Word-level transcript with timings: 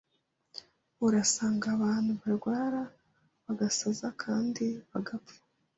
urasanga 1.05 1.65
abantu 1.77 2.11
barwara 2.21 2.81
bagasaza 3.45 4.07
kandi 4.23 4.65
bagapfa 4.91 5.35